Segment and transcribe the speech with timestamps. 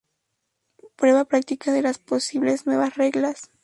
[0.95, 3.51] Prueba práctica de las posibles nuevas Reglas.